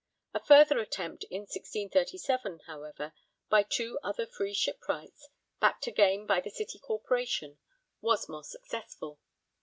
A 0.33 0.43
further 0.43 0.79
attempt 0.79 1.25
in 1.29 1.41
1637, 1.41 2.61
however, 2.65 3.13
by 3.51 3.61
two 3.61 3.99
other 4.03 4.25
free 4.25 4.51
shipwrights, 4.55 5.27
backed 5.59 5.85
again 5.85 6.25
by 6.25 6.39
the 6.41 6.49
City 6.49 6.79
Corporation, 6.79 7.59
was 8.01 8.27
more 8.27 8.43
successful. 8.43 9.19